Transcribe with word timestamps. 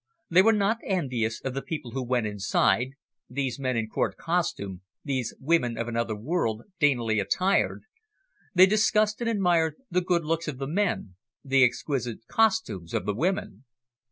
They 0.31 0.41
were 0.41 0.51
not 0.51 0.79
envious 0.83 1.39
of 1.41 1.53
the 1.53 1.61
people 1.61 1.91
who 1.91 2.01
went 2.01 2.25
inside, 2.25 2.93
these 3.29 3.59
men 3.59 3.77
in 3.77 3.87
Court 3.87 4.17
costume, 4.17 4.81
these 5.05 5.35
women 5.39 5.77
of 5.77 5.87
another 5.87 6.15
world, 6.15 6.63
daintily 6.79 7.19
attired. 7.19 7.83
They 8.55 8.65
discussed 8.65 9.21
and 9.21 9.29
admired 9.29 9.75
the 9.91 10.01
good 10.01 10.23
looks 10.25 10.47
of 10.47 10.57
the 10.57 10.65
men, 10.65 11.17
the 11.45 11.63
exquisite 11.63 12.25
costumes 12.27 12.95
of 12.95 13.05
the 13.05 13.13
women. 13.13 13.65